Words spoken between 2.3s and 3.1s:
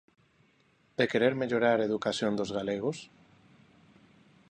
dos galegos?